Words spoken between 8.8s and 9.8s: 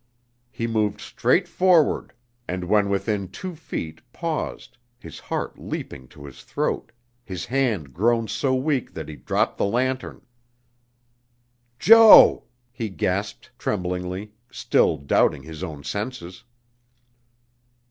that he dropped the